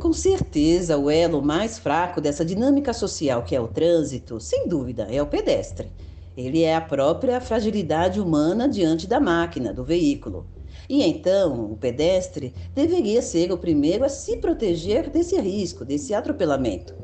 [0.00, 5.06] Com certeza, o elo mais fraco dessa dinâmica social que é o trânsito, sem dúvida,
[5.10, 5.92] é o pedestre.
[6.34, 10.46] Ele é a própria fragilidade humana diante da máquina, do veículo.
[10.88, 16.94] E então, o pedestre deveria ser o primeiro a se proteger desse risco, desse atropelamento.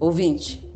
[0.00, 0.68] Ouvinte,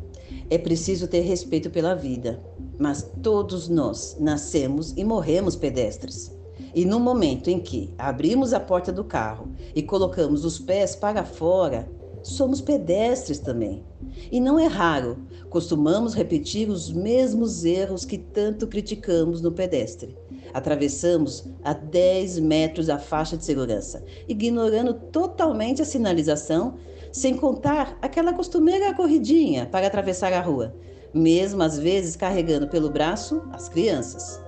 [0.49, 2.41] é preciso ter respeito pela vida,
[2.79, 6.31] mas todos nós nascemos e morremos pedestres.
[6.75, 11.23] E no momento em que abrimos a porta do carro e colocamos os pés para
[11.23, 11.87] fora,
[12.23, 13.83] somos pedestres também.
[14.31, 20.17] E não é raro, costumamos repetir os mesmos erros que tanto criticamos no pedestre.
[20.53, 26.75] Atravessamos a 10 metros a faixa de segurança, ignorando totalmente a sinalização,
[27.11, 30.75] sem contar aquela costumeira corridinha para atravessar a rua,
[31.13, 34.41] mesmo às vezes carregando pelo braço as crianças.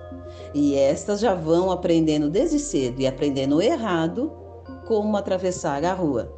[0.57, 4.31] E estas já vão aprendendo desde cedo e aprendendo errado
[4.87, 6.33] como atravessar a rua.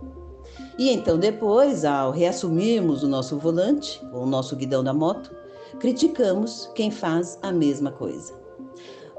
[0.76, 5.30] E então, depois, ao reassumirmos o nosso volante, ou o nosso guidão da moto,
[5.80, 8.34] criticamos quem faz a mesma coisa.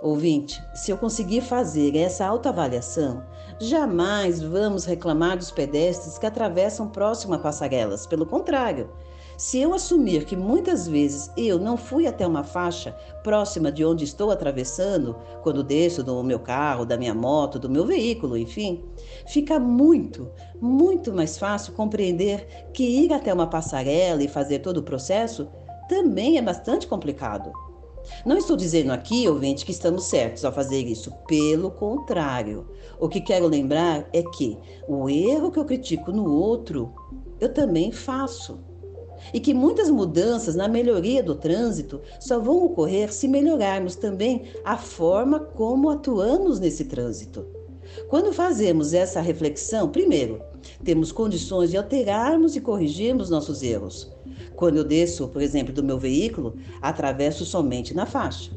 [0.00, 3.24] Ouvinte, se eu conseguir fazer essa autoavaliação,
[3.58, 8.06] jamais vamos reclamar dos pedestres que atravessam próximo a passarelas.
[8.06, 8.90] Pelo contrário,
[9.36, 12.92] se eu assumir que muitas vezes eu não fui até uma faixa
[13.24, 17.84] próxima de onde estou atravessando, quando desço do meu carro, da minha moto, do meu
[17.84, 18.84] veículo, enfim,
[19.26, 24.84] fica muito, muito mais fácil compreender que ir até uma passarela e fazer todo o
[24.84, 25.48] processo
[25.88, 27.50] também é bastante complicado.
[28.24, 31.12] Não estou dizendo aqui, ouvinte, que estamos certos ao fazer isso.
[31.26, 32.68] Pelo contrário.
[32.98, 36.92] O que quero lembrar é que o erro que eu critico no outro,
[37.40, 38.58] eu também faço
[39.32, 44.76] e que muitas mudanças na melhoria do trânsito só vão ocorrer se melhorarmos também a
[44.76, 47.57] forma como atuamos nesse trânsito.
[48.08, 50.40] Quando fazemos essa reflexão, primeiro,
[50.84, 54.10] temos condições de alterarmos e corrigirmos nossos erros.
[54.56, 58.50] Quando eu desço, por exemplo, do meu veículo, atravesso somente na faixa.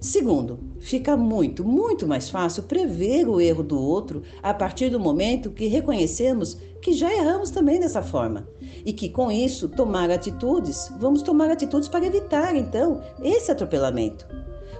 [0.00, 5.52] Segundo, fica muito, muito mais fácil prever o erro do outro a partir do momento
[5.52, 8.48] que reconhecemos que já erramos também dessa forma
[8.84, 14.26] e que com isso tomar atitudes, vamos tomar atitudes para evitar então esse atropelamento.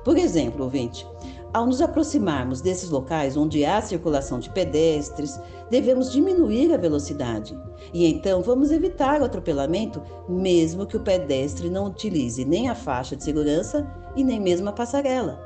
[0.05, 1.07] Por exemplo, ouvinte,
[1.53, 5.39] ao nos aproximarmos desses locais onde há circulação de pedestres,
[5.71, 7.59] devemos diminuir a velocidade.
[7.93, 13.15] E então vamos evitar o atropelamento, mesmo que o pedestre não utilize nem a faixa
[13.15, 13.87] de segurança
[14.17, 15.39] e nem mesmo a passarela.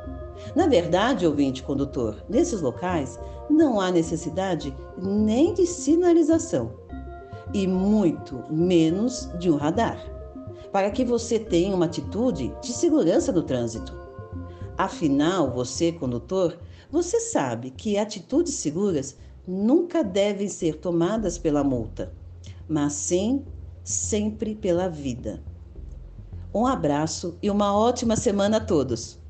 [0.55, 3.19] Na verdade, ouvinte condutor, nesses locais
[3.51, 6.73] não há necessidade nem de sinalização
[7.53, 9.99] e muito menos de um radar,
[10.71, 14.06] para que você tenha uma atitude de segurança no trânsito.
[14.77, 16.61] Afinal, você, condutor,
[16.91, 19.17] você sabe que atitudes seguras
[19.47, 22.15] nunca devem ser tomadas pela multa,
[22.69, 23.47] mas sim
[23.83, 25.43] sempre pela vida.
[26.55, 29.26] Um abraço e uma ótima semana a todos!